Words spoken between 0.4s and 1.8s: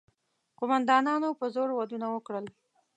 قوماندانانو په زور